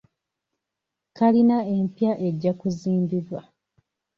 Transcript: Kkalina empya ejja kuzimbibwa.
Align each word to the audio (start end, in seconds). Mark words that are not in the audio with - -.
Kkalina 1.09 1.57
empya 1.75 2.11
ejja 2.27 2.51
kuzimbibwa. 2.59 3.41